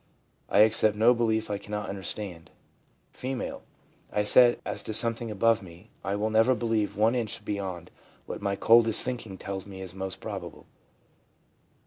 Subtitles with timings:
[0.49, 2.49] I accept no belief I cannot understand/
[3.13, 3.53] F.'
[4.11, 7.91] I said, as to something above me, I will never believe one inch beyond
[8.25, 10.79] what my coldest thinking tells me is most probable/ M.